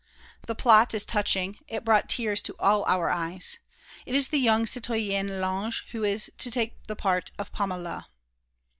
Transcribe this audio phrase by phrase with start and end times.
[0.47, 3.59] The plot is touching; it brought tears to all our eyes.
[4.07, 8.05] It is the young citoyenne Lange who is to take the part of 'Paméla.'"